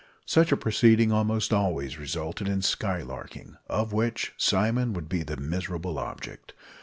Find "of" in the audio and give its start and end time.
3.69-3.93